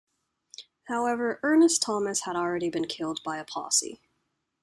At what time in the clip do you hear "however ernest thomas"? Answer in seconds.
0.85-2.21